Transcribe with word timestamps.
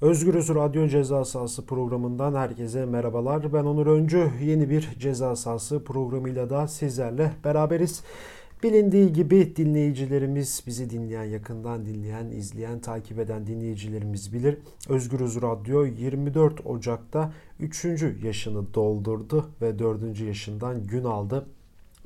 Özgürüz 0.00 0.48
Radyo 0.48 0.88
Ceza 0.88 1.24
Sahası 1.24 1.66
programından 1.66 2.34
herkese 2.34 2.86
merhabalar. 2.86 3.52
Ben 3.52 3.64
Onur 3.64 3.86
Öncü. 3.86 4.30
Yeni 4.42 4.70
bir 4.70 4.88
ceza 4.98 5.36
sahası 5.36 5.84
programıyla 5.84 6.50
da 6.50 6.68
sizlerle 6.68 7.32
beraberiz. 7.44 8.02
Bilindiği 8.62 9.12
gibi 9.12 9.56
dinleyicilerimiz, 9.56 10.62
bizi 10.66 10.90
dinleyen, 10.90 11.24
yakından 11.24 11.86
dinleyen, 11.86 12.26
izleyen, 12.30 12.80
takip 12.80 13.18
eden 13.18 13.46
dinleyicilerimiz 13.46 14.32
bilir. 14.32 14.58
Özgürüz 14.88 15.42
Radyo 15.42 15.84
24 15.84 16.66
Ocak'ta 16.66 17.32
3. 17.58 17.84
yaşını 18.22 18.74
doldurdu 18.74 19.50
ve 19.62 19.78
4. 19.78 20.20
yaşından 20.20 20.86
gün 20.86 21.04
aldı. 21.04 21.46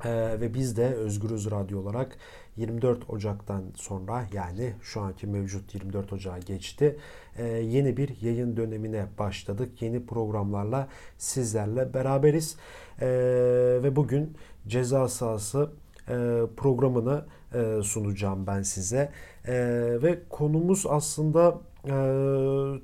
Ee, 0.03 0.37
ve 0.41 0.53
biz 0.53 0.77
de 0.77 0.85
Özgürüz 0.85 1.51
Radyo 1.51 1.79
olarak 1.79 2.17
24 2.57 3.09
Ocak'tan 3.09 3.63
sonra 3.75 4.27
yani 4.33 4.73
şu 4.81 5.01
anki 5.01 5.27
mevcut 5.27 5.73
24 5.75 6.13
Ocak'a 6.13 6.37
geçti. 6.39 6.97
Ee, 7.37 7.43
yeni 7.45 7.97
bir 7.97 8.21
yayın 8.21 8.57
dönemine 8.57 9.05
başladık. 9.19 9.81
Yeni 9.81 10.05
programlarla 10.05 10.87
sizlerle 11.17 11.93
beraberiz. 11.93 12.57
Ee, 13.01 13.07
ve 13.83 13.95
bugün 13.95 14.37
ceza 14.67 15.07
sahası 15.07 15.69
e, 16.09 16.41
programını 16.57 17.25
e, 17.53 17.83
sunacağım 17.83 18.47
ben 18.47 18.61
size. 18.61 19.11
E, 19.47 19.53
ve 20.01 20.19
konumuz 20.29 20.85
aslında 20.89 21.59
e, 21.85 21.95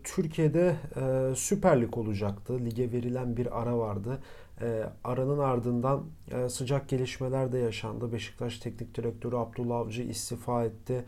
Türkiye'de 0.04 0.76
e, 0.96 1.36
Süper 1.36 1.82
Lig 1.82 1.98
olacaktı. 1.98 2.60
Lige 2.66 2.92
verilen 2.92 3.38
bir 3.38 3.62
ara 3.62 3.78
vardı. 3.78 4.20
E, 4.62 4.84
aranın 5.04 5.40
ardından 5.40 6.04
e, 6.32 6.50
sıcak 6.50 6.90
gelişmeler 6.90 7.52
de 7.52 7.58
yaşandı. 7.58 8.14
Beşiktaş 8.14 8.60
Teknik 8.60 8.98
Direktörü 8.98 9.36
Abdullah 9.36 9.78
Avcı 9.78 10.02
istifa 10.02 10.64
etti. 10.66 11.06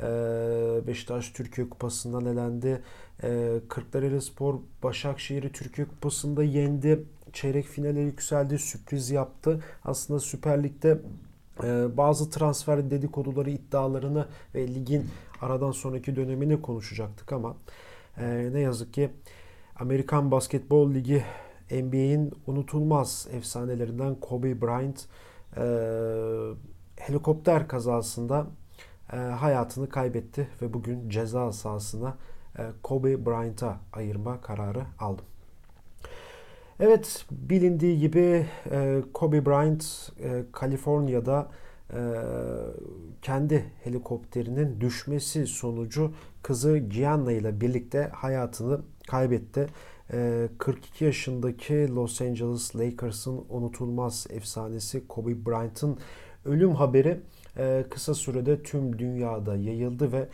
E, 0.00 0.06
Beşiktaş 0.86 1.30
Türkiye 1.30 1.68
Kupası'ndan 1.68 2.26
elendi. 2.26 2.82
E, 3.22 3.60
Kırklareli 3.68 4.22
Spor 4.22 4.58
Başakşehir'i 4.82 5.52
Türkiye 5.52 5.86
Kupası'nda 5.86 6.42
yendi. 6.42 7.04
Çeyrek 7.32 7.64
finale 7.64 8.00
yükseldi. 8.00 8.58
Sürpriz 8.58 9.10
yaptı. 9.10 9.64
Aslında 9.84 10.20
Süper 10.20 10.62
Lig'de 10.62 10.98
e, 11.64 11.96
bazı 11.96 12.30
transfer 12.30 12.90
dedikoduları, 12.90 13.50
iddialarını 13.50 14.26
ve 14.54 14.74
ligin 14.74 15.06
aradan 15.40 15.72
sonraki 15.72 16.16
dönemini 16.16 16.62
konuşacaktık 16.62 17.32
ama 17.32 17.56
e, 18.18 18.48
ne 18.52 18.60
yazık 18.60 18.94
ki 18.94 19.10
Amerikan 19.78 20.30
Basketbol 20.30 20.94
Ligi 20.94 21.24
NBA'in 21.70 22.32
unutulmaz 22.46 23.28
efsanelerinden 23.32 24.14
Kobe 24.14 24.62
Bryant 24.62 25.06
e, 25.56 25.64
helikopter 26.96 27.68
kazasında 27.68 28.46
e, 29.12 29.16
hayatını 29.16 29.88
kaybetti 29.88 30.48
ve 30.62 30.72
bugün 30.72 31.08
ceza 31.08 31.52
sahasına 31.52 32.16
e, 32.58 32.62
Kobe 32.82 33.26
Bryant'a 33.26 33.80
ayırma 33.92 34.40
kararı 34.40 34.82
aldım. 34.98 35.24
Evet 36.80 37.26
bilindiği 37.30 37.98
gibi 37.98 38.46
e, 38.70 39.02
Kobe 39.14 39.46
Bryant 39.46 39.84
e, 40.20 40.44
e, 41.92 41.98
kendi 43.22 43.64
helikopterinin 43.84 44.80
düşmesi 44.80 45.46
sonucu 45.46 46.12
kızı 46.42 46.78
Gianna 46.78 47.32
ile 47.32 47.60
birlikte 47.60 48.10
hayatını 48.12 48.80
kaybetti. 49.06 49.66
42 50.58 51.04
yaşındaki 51.04 51.94
Los 51.94 52.20
Angeles 52.20 52.76
Lakers'ın 52.76 53.44
unutulmaz 53.48 54.26
efsanesi 54.30 55.08
Kobe 55.08 55.46
Bryant'ın 55.46 55.98
ölüm 56.44 56.74
haberi 56.74 57.20
kısa 57.90 58.14
sürede 58.14 58.62
tüm 58.62 58.98
dünyada 58.98 59.56
yayıldı 59.56 60.12
ve 60.12 60.28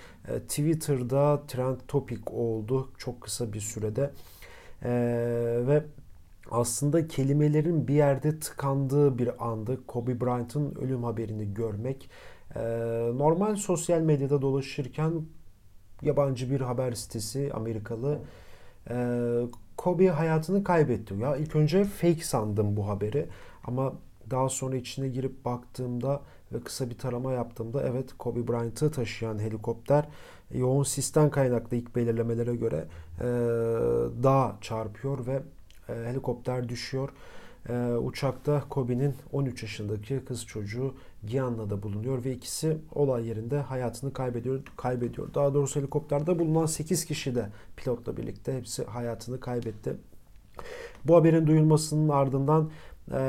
Twitter'da 0.49 1.43
trend 1.49 1.77
topic 1.89 2.23
oldu 2.27 2.89
çok 2.99 3.21
kısa 3.21 3.53
bir 3.53 3.61
sürede. 3.61 4.11
Ve 5.67 5.85
aslında 6.51 7.09
kelimelerin 7.09 7.89
bir 7.89 7.95
yerde 7.95 8.39
tıkandığı 8.39 9.19
bir 9.19 9.51
andı. 9.51 9.87
Kobe 9.87 10.21
Bryant'ın 10.21 10.75
ölüm 10.75 11.05
haberini 11.05 11.55
görmek. 11.55 12.11
Normal 13.15 13.57
sosyal 13.57 14.01
medyada 14.01 14.43
dolaşırken 14.43 15.23
yabancı 16.03 16.51
bir 16.51 16.61
haber 16.61 16.93
sitesi 16.93 17.51
Amerikalı 17.55 18.19
Kobe 19.83 20.09
hayatını 20.09 20.65
kaybetti. 20.65 21.15
Ya 21.15 21.37
ilk 21.37 21.57
önce 21.57 21.85
fake 21.85 22.25
sandım 22.25 22.77
bu 22.77 22.89
haberi 22.89 23.29
ama 23.65 23.93
daha 24.31 24.49
sonra 24.49 24.77
içine 24.77 25.09
girip 25.09 25.45
baktığımda 25.45 26.21
ve 26.53 26.61
kısa 26.61 26.91
bir 26.91 26.99
tarama 26.99 27.33
yaptığımda 27.33 27.83
evet 27.83 28.11
Kobe 28.19 28.49
Bryant'ı 28.49 28.91
taşıyan 28.91 29.39
helikopter 29.39 30.05
yoğun 30.55 30.83
sisten 30.83 31.31
kaynaklı 31.31 31.77
ilk 31.77 31.97
belirlemelere 31.97 32.57
göre 32.57 32.85
e, 33.21 33.25
dağa 34.23 34.57
çarpıyor 34.61 35.27
ve 35.27 35.43
e, 35.89 35.93
helikopter 35.93 36.69
düşüyor. 36.69 37.09
E, 37.69 37.95
uçakta 37.95 38.65
Kobe'nin 38.69 39.15
13 39.33 39.63
yaşındaki 39.63 40.21
kız 40.25 40.47
çocuğu 40.47 40.95
Gianna'da 41.27 41.83
bulunuyor 41.83 42.25
ve 42.25 42.33
ikisi 42.33 42.79
olay 42.95 43.27
yerinde 43.27 43.59
hayatını 43.59 44.13
kaybediyor. 44.13 44.61
kaybediyor. 44.77 45.35
Daha 45.35 45.55
doğrusu 45.55 45.81
helikopterde 45.81 46.39
bulunan 46.39 46.67
8 46.67 47.05
kişi 47.05 47.35
de 47.35 47.49
pilotla 47.77 48.17
birlikte 48.17 48.57
hepsi 48.57 48.85
hayatını 48.85 49.41
kaybetti. 49.41 49.97
Bu 51.05 51.17
haberin 51.17 51.47
duyulmasının 51.47 52.09
ardından 52.09 52.71
e, 53.13 53.21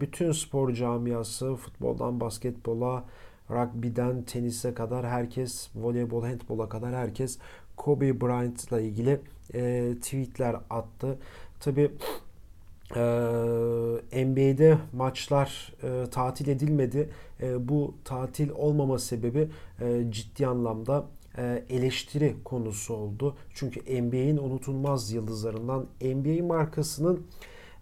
bütün 0.00 0.32
spor 0.32 0.72
camiası 0.72 1.54
futboldan 1.54 2.20
basketbola, 2.20 3.04
rugby'den 3.50 4.22
tenise 4.22 4.74
kadar 4.74 5.06
herkes, 5.06 5.70
voleybol, 5.74 6.22
handbola 6.22 6.68
kadar 6.68 6.94
herkes 6.94 7.38
Kobe 7.76 8.20
Bryant 8.20 8.72
ile 8.72 8.82
ilgili 8.84 9.20
e, 9.54 9.92
tweetler 10.00 10.56
attı. 10.70 11.18
Tabi 11.60 11.90
ee, 12.96 14.24
NBA'de 14.26 14.78
maçlar 14.92 15.72
e, 15.82 16.10
tatil 16.10 16.48
edilmedi. 16.48 17.10
E, 17.40 17.68
bu 17.68 17.94
tatil 18.04 18.50
olmama 18.50 18.98
sebebi 18.98 19.48
e, 19.80 20.04
ciddi 20.10 20.46
anlamda 20.46 21.04
e, 21.38 21.64
eleştiri 21.70 22.36
konusu 22.44 22.94
oldu. 22.94 23.36
Çünkü 23.54 24.02
NBA'in 24.02 24.36
unutulmaz 24.36 25.12
yıldızlarından 25.12 25.86
NBA 26.02 26.44
markasının 26.46 27.26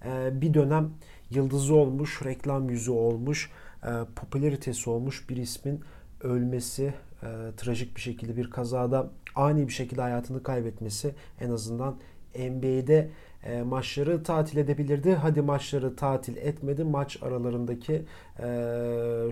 e, 0.04 0.40
bir 0.40 0.54
dönem 0.54 0.90
yıldızı 1.30 1.74
olmuş, 1.74 2.20
reklam 2.24 2.70
yüzü 2.70 2.90
olmuş, 2.90 3.50
e, 3.84 3.90
popülaritesi 4.16 4.90
olmuş 4.90 5.28
bir 5.28 5.36
ismin 5.36 5.80
ölmesi, 6.20 6.94
e, 7.22 7.26
trajik 7.56 7.96
bir 7.96 8.00
şekilde 8.00 8.36
bir 8.36 8.50
kazada 8.50 9.10
ani 9.34 9.68
bir 9.68 9.72
şekilde 9.72 10.00
hayatını 10.00 10.42
kaybetmesi 10.42 11.14
en 11.40 11.50
azından 11.50 11.96
NBA'de 12.34 13.10
e, 13.44 13.62
maçları 13.62 14.22
tatil 14.22 14.56
edebilirdi. 14.56 15.14
Hadi 15.14 15.42
maçları 15.42 15.96
tatil 15.96 16.36
etmedi. 16.36 16.84
Maç 16.84 17.18
aralarındaki 17.22 18.02
e, 18.38 18.46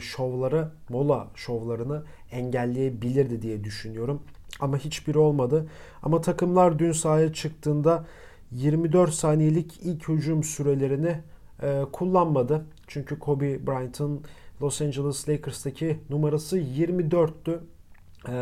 şovları, 0.00 0.68
mola 0.88 1.28
şovlarını 1.34 2.02
engelleyebilirdi 2.32 3.42
diye 3.42 3.64
düşünüyorum. 3.64 4.22
Ama 4.60 4.78
hiçbiri 4.78 5.18
olmadı. 5.18 5.66
Ama 6.02 6.20
takımlar 6.20 6.78
dün 6.78 6.92
sahaya 6.92 7.32
çıktığında 7.32 8.04
24 8.52 9.14
saniyelik 9.14 9.80
ilk 9.82 10.08
hücum 10.08 10.44
sürelerini 10.44 11.20
e, 11.62 11.82
kullanmadı. 11.92 12.64
Çünkü 12.86 13.18
Kobe 13.18 13.66
Bryant'ın 13.66 14.24
Los 14.62 14.82
Angeles 14.82 15.28
Lakers'taki 15.28 15.98
numarası 16.10 16.58
24'tü. 16.58 17.58
E, 18.28 18.32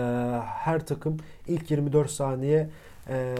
her 0.42 0.86
takım 0.86 1.16
ilk 1.46 1.70
24 1.70 2.10
saniye 2.10 2.70
e, 3.08 3.36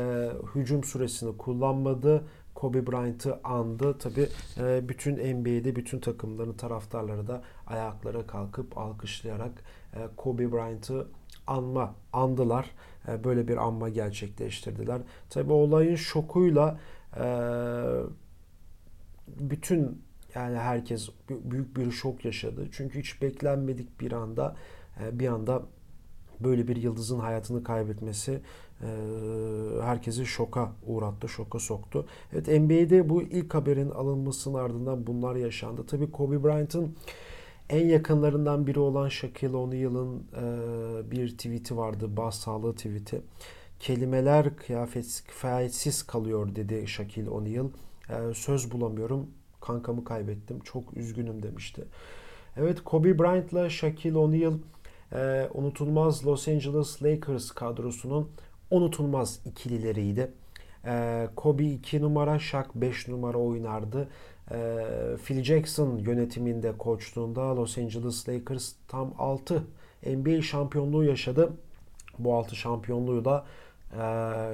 hücum 0.54 0.84
süresini 0.84 1.36
kullanmadı. 1.36 2.24
Kobe 2.54 2.86
Bryant'ı 2.86 3.40
andı. 3.44 3.98
Tabi 3.98 4.28
e, 4.58 4.88
bütün 4.88 5.14
NBA'de 5.14 5.76
bütün 5.76 6.00
takımların 6.00 6.52
taraftarları 6.52 7.26
da 7.26 7.42
ayaklara 7.66 8.26
kalkıp 8.26 8.78
alkışlayarak 8.78 9.52
e, 9.94 9.98
Kobe 10.16 10.52
Bryant'ı 10.52 11.08
anma, 11.46 11.94
andılar. 12.12 12.70
E, 13.08 13.24
böyle 13.24 13.48
bir 13.48 13.56
anma 13.56 13.88
gerçekleştirdiler. 13.88 15.00
Tabi 15.30 15.52
olayın 15.52 15.96
şokuyla 15.96 16.80
e, 17.16 17.26
bütün 19.28 20.02
yani 20.34 20.58
herkes 20.58 21.08
büyük 21.28 21.76
bir 21.76 21.90
şok 21.90 22.24
yaşadı. 22.24 22.68
Çünkü 22.72 22.98
hiç 22.98 23.22
beklenmedik 23.22 24.00
bir 24.00 24.12
anda 24.12 24.56
e, 25.00 25.18
bir 25.18 25.28
anda 25.28 25.62
böyle 26.40 26.68
bir 26.68 26.76
yıldızın 26.76 27.18
hayatını 27.18 27.64
kaybetmesi 27.64 28.40
herkesi 29.82 30.26
şoka 30.26 30.72
uğrattı, 30.86 31.28
şoka 31.28 31.58
soktu. 31.58 32.06
Evet 32.32 32.48
NBA'de 32.48 33.08
bu 33.08 33.22
ilk 33.22 33.54
haberin 33.54 33.90
alınmasının 33.90 34.58
ardından 34.58 35.06
bunlar 35.06 35.36
yaşandı. 35.36 35.86
Tabii 35.86 36.10
Kobe 36.10 36.44
Bryant'ın 36.44 36.96
en 37.70 37.86
yakınlarından 37.86 38.66
biri 38.66 38.78
olan 38.78 39.08
Shaquille 39.08 39.56
O'Neal'ın 39.56 40.16
e, 40.16 41.10
bir 41.10 41.30
tweet'i 41.30 41.76
vardı, 41.76 42.16
bas 42.16 42.38
sağlığı 42.38 42.74
tweet'i. 42.74 43.20
Kelimeler 43.80 44.56
kıyafetsiz, 44.56 45.20
kifayetsiz 45.20 46.02
kalıyor 46.02 46.56
dedi 46.56 46.88
Shaquille 46.88 47.30
O'Neal. 47.30 47.66
E, 48.10 48.34
söz 48.34 48.72
bulamıyorum, 48.72 49.26
kankamı 49.60 50.04
kaybettim, 50.04 50.60
çok 50.60 50.96
üzgünüm 50.96 51.42
demişti. 51.42 51.84
Evet 52.56 52.84
Kobe 52.84 53.18
Bryant'la 53.18 53.70
Shaquille 53.70 54.18
O'Neal 54.18 54.54
e, 55.12 55.48
unutulmaz 55.54 56.26
Los 56.26 56.48
Angeles 56.48 57.02
Lakers 57.02 57.50
kadrosunun 57.50 58.30
unutulmaz 58.70 59.40
ikilileriydi. 59.44 60.30
E, 60.86 61.26
Kobe 61.36 61.64
2 61.64 62.00
numara, 62.00 62.38
Shaq 62.38 62.66
5 62.74 63.08
numara 63.08 63.38
oynardı. 63.38 64.08
E, 64.50 64.56
Phil 65.24 65.42
Jackson 65.42 65.96
yönetiminde 65.96 66.72
koçluğunda 66.78 67.56
Los 67.56 67.78
Angeles 67.78 68.28
Lakers 68.28 68.72
tam 68.88 69.14
6 69.18 69.62
NBA 70.06 70.42
şampiyonluğu 70.42 71.04
yaşadı. 71.04 71.52
Bu 72.18 72.34
6 72.34 72.56
şampiyonluğu 72.56 73.24
da 73.24 73.44
e, 73.92 74.00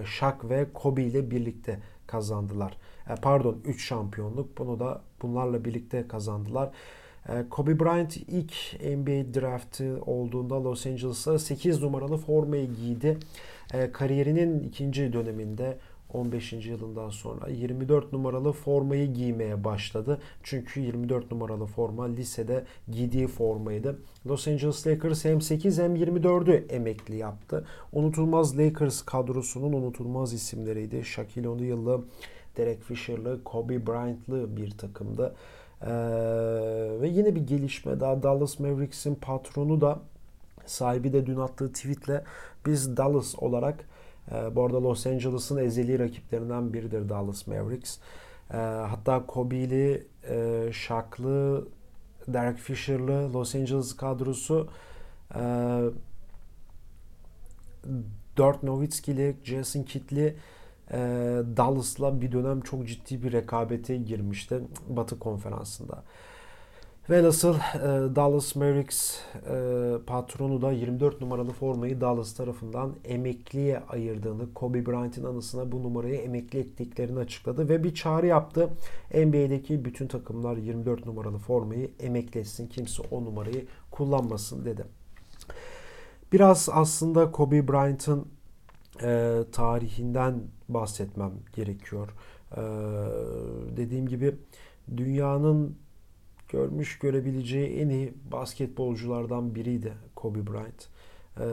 Shaq 0.07 0.37
ve 0.45 0.67
Kobe 0.75 1.03
ile 1.03 1.31
birlikte 1.31 1.79
kazandılar. 2.07 2.77
E, 3.11 3.15
pardon 3.15 3.59
3 3.65 3.87
şampiyonluk 3.87 4.59
bunu 4.59 4.81
da 4.81 5.01
bunlarla 5.23 5.65
birlikte 5.65 6.09
kazandılar. 6.09 6.71
E, 7.29 7.49
Kobe 7.51 7.81
Bryant 7.81 8.17
ilk 8.17 8.53
NBA 8.83 9.41
draftı 9.41 10.01
olduğunda 10.07 10.65
Los 10.65 10.87
Angeles'a 10.87 11.39
8 11.39 11.83
numaralı 11.83 12.17
formayı 12.17 12.75
giydi. 12.75 13.19
E, 13.75 13.93
kariyerinin 13.93 14.61
ikinci 14.61 15.13
döneminde 15.13 15.79
15. 16.15 16.53
yılından 16.53 17.11
sonra 17.11 17.49
24 17.49 18.13
numaralı 18.13 18.53
formayı 18.53 19.13
giymeye 19.15 19.65
başladı. 19.65 20.21
Çünkü 20.43 20.81
24 20.81 21.31
numaralı 21.31 21.67
forma 21.67 22.05
lisede 22.05 22.65
giydiği 22.89 23.27
formaydı. 23.27 23.99
Los 24.27 24.49
Angeles 24.49 24.87
Lakers 24.87 25.25
hem 25.25 25.41
8 25.41 25.79
hem 25.79 25.97
24'ü 25.97 26.73
emekli 26.73 27.17
yaptı. 27.17 27.65
Unutulmaz 27.93 28.59
Lakers 28.59 29.03
kadrosunun 29.03 29.73
unutulmaz 29.73 30.33
isimleriydi. 30.33 31.05
Shaquille 31.05 31.49
O'Neal'lı, 31.49 32.05
Derek 32.57 32.83
Fisher'lı, 32.83 33.45
Kobe 33.45 33.87
Bryant'lı 33.87 34.57
bir 34.57 34.71
takımdı. 34.71 35.35
Ee, 35.83 35.91
ve 37.01 37.09
yine 37.09 37.35
bir 37.35 37.47
gelişme 37.47 38.01
daha 38.01 38.23
Dallas 38.23 38.59
Mavericks'in 38.59 39.15
patronu 39.15 39.81
da 39.81 39.99
sahibi 40.67 41.13
de 41.13 41.27
dün 41.27 41.37
attığı 41.37 41.73
tweetle 41.73 42.25
biz 42.67 42.97
Dallas 42.97 43.35
olarak 43.39 43.85
e, 44.33 44.57
bu 44.57 44.65
arada 44.65 44.83
Los 44.83 45.07
Angeles'ın 45.07 45.57
ezeli 45.57 45.99
rakiplerinden 45.99 46.73
biridir 46.73 47.09
Dallas 47.09 47.47
Mavericks. 47.47 47.99
E, 48.51 48.57
hatta 48.57 49.27
Kobe'li, 49.27 50.07
e, 50.29 50.69
Shaq'lı, 50.73 51.69
Derek 52.29 52.59
Fisher'lı 52.59 53.33
Los 53.33 53.55
Angeles 53.55 53.97
kadrosu 53.97 54.69
e, 55.35 55.41
Dirk 58.37 58.63
Nowitzki'li, 58.63 59.37
Jason 59.45 59.83
Kidd'li 59.83 60.37
e, 60.91 60.99
Dallas'la 61.57 62.21
bir 62.21 62.33
dönem 62.33 62.61
çok 62.61 62.89
ciddi 62.89 63.23
bir 63.23 63.33
rekabete 63.33 63.97
girmişti 63.97 64.61
Batı 64.89 65.19
konferansında. 65.19 66.03
Velhasıl 67.11 67.55
e, 67.55 68.17
Dallas 68.17 68.57
Mavericks 68.57 69.19
e, 69.35 69.95
patronu 70.07 70.63
da 70.63 70.73
24 70.73 71.21
numaralı 71.21 71.51
formayı 71.53 72.01
Dallas 72.01 72.35
tarafından 72.35 72.95
emekliye 73.05 73.81
ayırdığını, 73.89 74.55
Kobe 74.55 74.87
Bryant'in 74.87 75.25
anısına 75.25 75.73
bu 75.73 75.83
numarayı 75.83 76.15
emekli 76.15 76.59
ettiklerini 76.59 77.19
açıkladı 77.19 77.69
ve 77.69 77.85
bir 77.85 77.95
çağrı 77.95 78.27
yaptı. 78.27 78.69
NBA'deki 79.15 79.85
bütün 79.85 80.07
takımlar 80.07 80.57
24 80.57 81.07
numaralı 81.07 81.39
formayı 81.39 81.91
emekli 82.01 82.41
etsin, 82.41 82.67
kimse 82.67 83.03
o 83.11 83.25
numarayı 83.25 83.67
kullanmasın 83.91 84.65
dedi. 84.65 84.85
Biraz 86.33 86.69
aslında 86.73 87.31
Kobe 87.31 87.69
Bryant'ın 87.69 88.27
e, 89.03 89.41
tarihinden 89.53 90.43
bahsetmem 90.75 91.33
gerekiyor. 91.53 92.09
E, 92.57 92.63
dediğim 93.77 94.09
gibi 94.09 94.35
dünyanın 94.97 95.77
görmüş 96.49 96.99
görebileceği 96.99 97.81
en 97.81 97.89
iyi 97.89 98.15
basketbolculardan 98.33 99.55
biriydi 99.55 99.93
Kobe 100.15 100.47
Bryant. 100.47 100.89
Ee, 101.37 101.45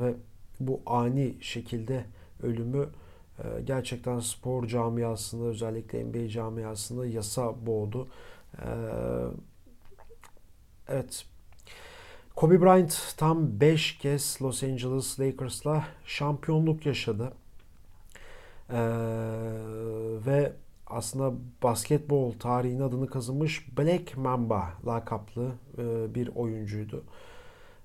ve 0.00 0.14
bu 0.60 0.80
ani 0.86 1.36
şekilde 1.40 2.04
ölümü 2.42 2.88
e, 3.38 3.62
gerçekten 3.64 4.20
spor 4.20 4.66
camiasında 4.66 5.44
özellikle 5.44 6.04
NBA 6.04 6.28
camiasında 6.28 7.06
yasa 7.06 7.66
boğdu. 7.66 8.08
Ee, 8.58 8.66
evet 10.88 11.24
Kobe 12.36 12.62
Bryant 12.62 13.14
tam 13.16 13.60
5 13.60 13.98
kez 13.98 14.38
Los 14.42 14.62
Angeles 14.62 15.20
Lakers'la 15.20 15.84
şampiyonluk 16.04 16.86
yaşadı. 16.86 17.32
Ee, 18.70 18.76
ve 20.26 20.52
aslında 20.86 21.32
basketbol 21.62 22.32
tarihin 22.32 22.80
adını 22.80 23.06
kazanmış 23.06 23.78
Black 23.78 24.16
Mamba 24.16 24.72
lakaplı 24.86 25.52
e, 25.78 26.14
bir 26.14 26.30
oyuncuydu. 26.34 27.04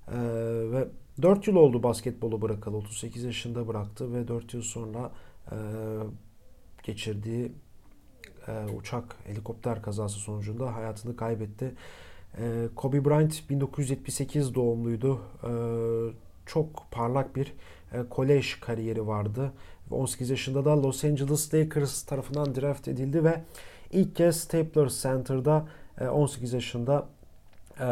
E, 0.08 0.18
ve 0.72 0.88
4 1.22 1.46
yıl 1.46 1.56
oldu 1.56 1.82
basketbolu 1.82 2.42
bırakalı. 2.42 2.76
38 2.76 3.24
yaşında 3.24 3.68
bıraktı 3.68 4.14
ve 4.14 4.28
4 4.28 4.54
yıl 4.54 4.62
sonra 4.62 5.10
e, 5.50 5.56
geçirdiği 6.82 7.52
uçak 8.78 9.16
helikopter 9.26 9.82
kazası 9.82 10.18
sonucunda 10.18 10.74
hayatını 10.74 11.16
kaybetti. 11.16 11.74
Kobe 12.76 13.04
Bryant 13.04 13.50
1978 13.50 14.54
doğumluydu. 14.54 15.20
Çok 16.46 16.86
parlak 16.90 17.36
bir 17.36 17.52
kolej 18.10 18.60
kariyeri 18.60 19.06
vardı 19.06 19.52
18 19.90 20.30
yaşında 20.30 20.64
da 20.64 20.82
Los 20.82 21.04
Angeles 21.04 21.54
Lakers 21.54 22.02
tarafından 22.02 22.54
draft 22.54 22.88
edildi 22.88 23.24
ve 23.24 23.40
ilk 23.92 24.16
kez 24.16 24.36
Staples 24.36 25.02
Center'da 25.02 25.66
18 26.12 26.52
e, 26.52 26.56
yaşında 26.56 27.06
e, 27.80 27.84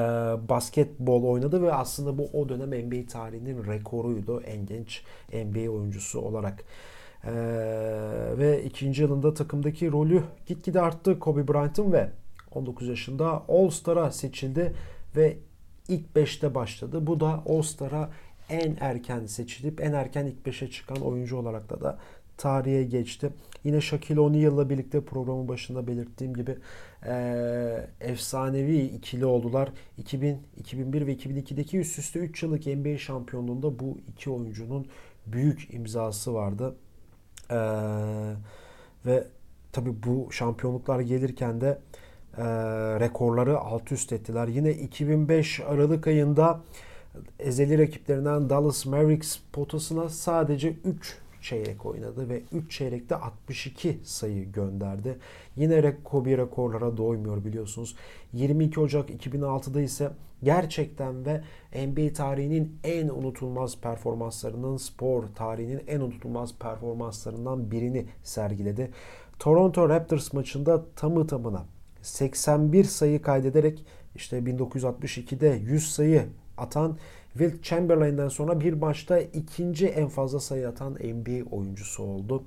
basketbol 0.48 1.22
oynadı 1.22 1.62
ve 1.62 1.72
aslında 1.72 2.19
bu 2.19 2.28
o 2.32 2.48
dönem 2.48 2.87
NBA 2.87 3.06
tarihinin 3.06 3.64
rekoruydu 3.66 4.40
en 4.40 4.66
genç 4.66 5.02
NBA 5.32 5.70
oyuncusu 5.70 6.20
olarak. 6.20 6.64
Ve 8.38 8.62
ikinci 8.64 9.02
yılında 9.02 9.34
takımdaki 9.34 9.93
rolü 9.93 10.22
gitgide 10.46 10.81
arttı 10.81 11.19
Kobe 11.19 11.48
Bryant'ın 11.48 11.93
ve 11.93 12.10
19 12.54 12.88
yaşında 12.88 13.43
All-Star'a 13.48 14.10
seçildi 14.10 14.75
ve 15.16 15.37
ilk 15.88 16.16
5'te 16.16 16.54
başladı. 16.54 17.06
Bu 17.06 17.20
da 17.20 17.43
All-Star'a 17.46 18.10
en 18.50 18.76
erken 18.81 19.26
seçilip 19.26 19.81
en 19.81 19.93
erken 19.93 20.26
ilk 20.26 20.46
5'e 20.46 20.70
çıkan 20.70 20.96
oyuncu 20.96 21.37
olarak 21.37 21.70
da 21.70 21.81
da 21.81 21.98
tarihe 22.37 22.84
geçti. 22.84 23.31
Yine 23.64 23.81
Shaquille 23.81 24.20
O'Neal'la 24.20 24.70
birlikte 24.70 25.00
programın 25.00 25.48
başında 25.48 25.87
belirttiğim 25.87 26.34
gibi 26.34 26.56
e, 27.06 27.88
efsanevi 28.00 28.78
ikili 28.78 29.26
oldular. 29.26 29.69
2000, 29.98 30.43
2001 30.56 31.06
ve 31.06 31.14
2002'deki 31.14 31.78
üst 31.78 31.98
üste 31.98 32.19
3 32.19 32.43
yıllık 32.43 32.66
NBA 32.66 32.98
şampiyonluğunda 32.98 33.78
bu 33.78 33.98
iki 34.08 34.31
oyuncunun 34.31 34.87
büyük 35.26 35.75
imzası 35.75 36.34
vardı. 36.34 36.76
E, 37.50 37.58
ve 39.06 39.24
tabi 39.72 39.91
bu 40.06 40.32
şampiyonluklar 40.32 41.00
gelirken 41.00 41.60
de 41.60 41.79
e, 42.38 42.44
rekorları 43.00 43.58
alt 43.58 43.93
üst 43.93 44.12
ettiler. 44.12 44.48
Yine 44.48 44.70
2005 44.70 45.60
Aralık 45.60 46.06
ayında 46.06 46.60
ezeli 47.39 47.79
rakiplerinden 47.79 48.51
Dallas 48.51 48.87
Mavericks 48.87 49.39
potasına 49.53 50.08
sadece 50.08 50.77
3 50.85 51.19
çeyrek 51.43 51.87
oynadı 51.87 52.29
ve 52.29 52.43
3 52.53 52.70
çeyrekte 52.79 53.15
62 53.17 53.99
sayı 54.05 54.53
gönderdi. 54.53 55.19
Yine 55.56 55.96
Kobe 56.05 56.39
rekorlara 56.39 56.96
doymuyor 56.96 57.44
biliyorsunuz. 57.44 57.96
22 58.32 58.81
Ocak 58.81 59.11
2006'da 59.11 59.81
ise 59.81 60.11
gerçekten 60.43 61.27
ve 61.27 61.43
NBA 61.87 62.13
tarihinin 62.13 62.79
en 62.85 63.08
unutulmaz 63.08 63.81
performanslarının, 63.81 64.77
spor 64.77 65.25
tarihinin 65.35 65.82
en 65.87 66.01
unutulmaz 66.01 66.55
performanslarından 66.58 67.70
birini 67.70 68.06
sergiledi. 68.23 68.91
Toronto 69.39 69.89
Raptors 69.89 70.32
maçında 70.32 70.85
tamı 70.96 71.27
tamına 71.27 71.65
81 72.03 72.85
sayı 72.85 73.23
kaydederek 73.23 73.85
işte 74.15 74.39
1962'de 74.39 75.49
100 75.49 75.93
sayı 75.93 76.27
atan 76.58 76.98
Will 77.32 77.63
Chamberlain'den 77.63 78.29
sonra 78.29 78.60
bir 78.60 78.72
maçta 78.72 79.19
ikinci 79.19 79.86
en 79.86 80.08
fazla 80.08 80.41
sayı 80.41 80.69
atan 80.69 80.93
NBA 80.93 81.56
oyuncusu 81.56 82.03
oldu. 82.03 82.44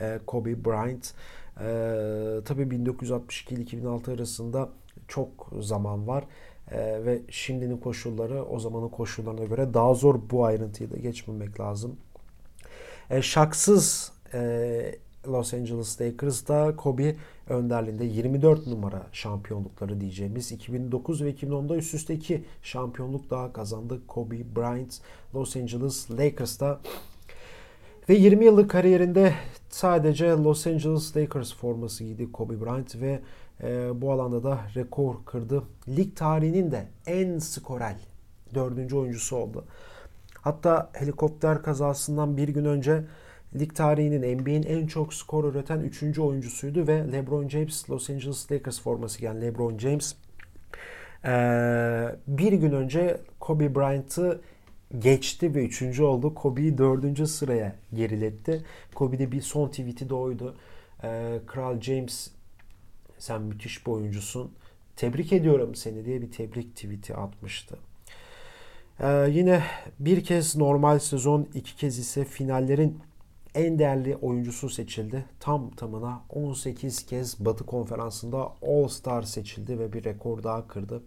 Ee, 0.00 0.18
Kobe 0.26 0.64
Bryant. 0.64 1.14
Ee, 1.60 2.44
tabii 2.44 2.70
1962 2.70 3.54
ile 3.54 3.62
2006 3.62 4.12
arasında 4.12 4.68
çok 5.08 5.50
zaman 5.60 6.06
var. 6.06 6.24
Ee, 6.70 7.04
ve 7.04 7.22
şimdinin 7.28 7.76
koşulları 7.76 8.44
o 8.44 8.58
zamanın 8.58 8.88
koşullarına 8.88 9.44
göre 9.44 9.74
daha 9.74 9.94
zor 9.94 10.20
bu 10.30 10.44
ayrıntıyı 10.44 10.90
da 10.90 10.96
geçmemek 10.96 11.60
lazım. 11.60 11.96
E, 13.10 13.22
şaksız 13.22 14.12
e, 14.34 14.98
Los 15.26 15.54
Angeles 15.54 16.00
Lakers'da 16.00 16.76
Kobe 16.76 17.16
önderliğinde 17.48 18.04
24 18.04 18.66
numara 18.66 19.06
şampiyonlukları 19.12 20.00
diyeceğimiz 20.00 20.52
2009 20.52 21.24
ve 21.24 21.30
2010'da 21.30 21.76
üst 21.76 21.94
üste 21.94 22.14
iki 22.14 22.44
şampiyonluk 22.62 23.30
daha 23.30 23.52
kazandı 23.52 24.00
Kobe 24.06 24.56
Bryant 24.56 25.00
Los 25.34 25.56
Angeles 25.56 26.10
Lakers'ta. 26.10 26.80
Ve 28.08 28.14
20 28.14 28.44
yıllık 28.44 28.70
kariyerinde 28.70 29.34
sadece 29.68 30.26
Los 30.26 30.66
Angeles 30.66 31.16
Lakers 31.16 31.54
forması 31.54 32.04
giydi 32.04 32.32
Kobe 32.32 32.60
Bryant 32.60 33.00
ve 33.00 33.20
e, 33.62 34.00
bu 34.00 34.12
alanda 34.12 34.42
da 34.42 34.60
rekor 34.74 35.14
kırdı. 35.24 35.62
Lig 35.88 36.16
tarihinin 36.16 36.70
de 36.70 36.86
en 37.06 37.38
skorel 37.38 37.98
dördüncü 38.54 38.96
oyuncusu 38.96 39.36
oldu. 39.36 39.64
Hatta 40.40 40.90
helikopter 40.92 41.62
kazasından 41.62 42.36
bir 42.36 42.48
gün 42.48 42.64
önce 42.64 43.04
lig 43.58 43.74
tarihinin 43.74 44.38
NBA'in 44.38 44.62
en 44.62 44.86
çok 44.86 45.14
skor 45.14 45.44
üreten 45.44 45.80
3. 45.80 46.18
oyuncusuydu 46.18 46.86
ve 46.86 47.12
LeBron 47.12 47.48
James 47.48 47.90
Los 47.90 48.10
Angeles 48.10 48.52
Lakers 48.52 48.80
forması 48.80 49.18
giyen 49.18 49.40
LeBron 49.40 49.78
James 49.78 50.14
bir 52.26 52.52
gün 52.52 52.72
önce 52.72 53.20
Kobe 53.40 53.74
Bryant'ı 53.74 54.40
geçti 54.98 55.54
ve 55.54 55.64
üçüncü 55.64 56.02
oldu. 56.02 56.34
Kobe'yi 56.34 56.78
dördüncü 56.78 57.26
sıraya 57.26 57.76
geriletti. 57.94 58.64
Kobe'de 58.94 59.32
bir 59.32 59.40
son 59.40 59.68
tweet'i 59.68 60.08
de 60.08 60.14
oydu. 60.14 60.56
Kral 61.46 61.80
James 61.80 62.30
sen 63.18 63.42
müthiş 63.42 63.86
bir 63.86 63.92
oyuncusun. 63.92 64.52
Tebrik 64.96 65.32
ediyorum 65.32 65.74
seni 65.74 66.04
diye 66.04 66.22
bir 66.22 66.30
tebrik 66.30 66.76
tweet'i 66.76 67.14
atmıştı. 67.14 67.78
Ee, 69.00 69.28
yine 69.30 69.62
bir 70.00 70.24
kez 70.24 70.56
normal 70.56 70.98
sezon, 70.98 71.48
iki 71.54 71.76
kez 71.76 71.98
ise 71.98 72.24
finallerin 72.24 72.98
en 73.56 73.78
değerli 73.78 74.16
oyuncusu 74.16 74.68
seçildi. 74.68 75.24
Tam 75.40 75.70
tamına 75.70 76.22
18 76.30 77.06
kez 77.06 77.44
Batı 77.44 77.66
Konferansı'nda 77.66 78.52
All 78.62 78.88
Star 78.88 79.22
seçildi 79.22 79.78
ve 79.78 79.92
bir 79.92 80.04
rekor 80.04 80.42
daha 80.42 80.68
kırdı. 80.68 81.02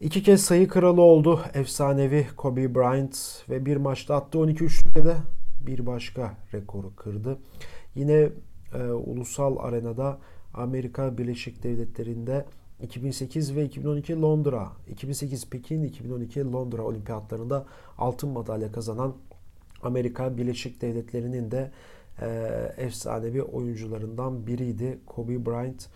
İki 0.00 0.22
kez 0.22 0.42
sayı 0.42 0.68
kralı 0.68 1.00
oldu 1.00 1.40
efsanevi 1.54 2.26
Kobe 2.36 2.74
Bryant 2.74 3.16
ve 3.48 3.66
bir 3.66 3.76
maçta 3.76 4.14
attığı 4.14 4.38
12 4.38 4.64
üçlükle 4.64 5.04
de 5.04 5.16
bir 5.66 5.86
başka 5.86 6.34
rekoru 6.52 6.96
kırdı. 6.96 7.38
Yine 7.94 8.28
e, 8.74 8.82
ulusal 8.84 9.56
arenada 9.56 10.18
Amerika 10.54 11.18
Birleşik 11.18 11.62
Devletleri'nde 11.62 12.44
2008 12.82 13.56
ve 13.56 13.64
2012 13.64 14.22
Londra, 14.22 14.72
2008 14.88 15.50
Pekin, 15.50 15.82
2012 15.82 16.52
Londra 16.52 16.82
olimpiyatlarında 16.82 17.66
altın 17.98 18.28
madalya 18.28 18.72
kazanan 18.72 19.14
Amerika 19.82 20.36
Birleşik 20.36 20.80
Devletleri'nin 20.80 21.50
de 21.50 21.70
e, 22.20 22.26
efsanevi 22.76 23.42
oyuncularından 23.42 24.46
biriydi 24.46 24.98
Kobe 25.06 25.46
Bryant 25.46 25.86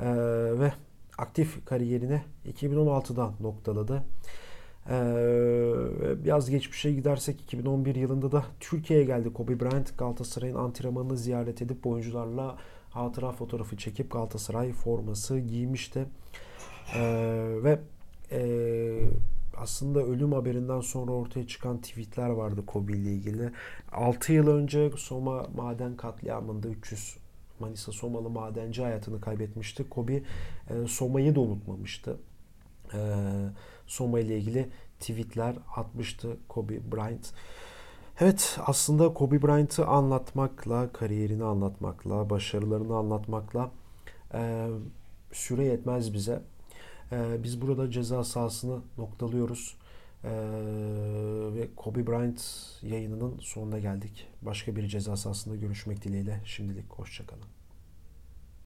e, 0.00 0.08
ve 0.60 0.72
aktif 1.18 1.66
kariyerine 1.66 2.22
2016'dan 2.46 3.32
noktaladı. 3.40 4.02
Ee, 4.90 4.94
biraz 6.24 6.50
geçmişe 6.50 6.92
gidersek 6.92 7.40
2011 7.40 7.94
yılında 7.94 8.32
da 8.32 8.44
Türkiye'ye 8.60 9.04
geldi 9.04 9.32
Kobe 9.32 9.60
Bryant. 9.60 9.98
Galatasaray'ın 9.98 10.54
antrenmanını 10.54 11.16
ziyaret 11.16 11.62
edip 11.62 11.86
oyuncularla 11.86 12.56
hatıra 12.90 13.32
fotoğrafı 13.32 13.76
çekip 13.76 14.10
Galatasaray 14.10 14.72
forması 14.72 15.38
giymişti. 15.38 16.04
Ee, 16.94 17.56
ve 17.62 17.78
e, 18.32 18.42
aslında 19.56 20.00
ölüm 20.00 20.32
haberinden 20.32 20.80
sonra 20.80 21.12
ortaya 21.12 21.46
çıkan 21.46 21.80
tweetler 21.80 22.30
vardı 22.30 22.66
Kobe 22.66 22.92
ile 22.92 23.12
ilgili. 23.12 23.50
6 23.92 24.32
yıl 24.32 24.48
önce 24.48 24.90
Soma 24.96 25.46
maden 25.56 25.96
katliamında 25.96 26.68
300 26.68 27.16
Manisa 27.60 27.92
Somalı 27.92 28.30
madenci 28.30 28.82
hayatını 28.82 29.20
kaybetmişti. 29.20 29.88
Kobe 29.88 30.14
e, 30.14 30.86
Soma'yı 30.88 31.34
da 31.34 31.40
unutmamıştı. 31.40 32.16
E, 32.94 32.98
Soma 33.86 34.20
ile 34.20 34.38
ilgili 34.38 34.68
tweetler 35.00 35.56
atmıştı 35.76 36.36
Kobe 36.48 36.92
Bryant. 36.92 37.32
Evet 38.20 38.58
aslında 38.66 39.14
Kobe 39.14 39.42
Bryant'ı 39.42 39.86
anlatmakla, 39.86 40.92
kariyerini 40.92 41.44
anlatmakla, 41.44 42.30
başarılarını 42.30 42.96
anlatmakla 42.96 43.70
e, 44.34 44.68
süre 45.32 45.64
yetmez 45.64 46.14
bize. 46.14 46.42
E, 47.12 47.42
biz 47.42 47.62
burada 47.62 47.90
ceza 47.90 48.24
sahasını 48.24 48.80
noktalıyoruz. 48.98 49.76
Ee, 50.24 50.30
ve 51.54 51.68
Kobe 51.76 52.06
Bryant 52.06 52.42
yayınının 52.82 53.38
sonuna 53.40 53.78
geldik. 53.78 54.28
Başka 54.42 54.76
bir 54.76 54.88
ceza 54.88 55.16
sahasında 55.16 55.56
görüşmek 55.56 56.04
dileğiyle. 56.04 56.40
Şimdilik 56.44 56.92
hoşçakalın. 56.92 57.61